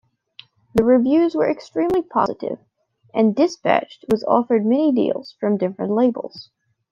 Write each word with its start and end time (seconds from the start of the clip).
The 0.73 0.83
reviews 0.83 1.35
were 1.35 1.47
extremely 1.47 2.01
positive 2.01 2.57
and 3.13 3.35
Dispatched 3.35 4.03
was 4.09 4.23
offered 4.23 4.65
many 4.65 4.91
deals 4.91 5.35
from 5.39 5.57
different 5.57 5.91
labels. 5.91 6.49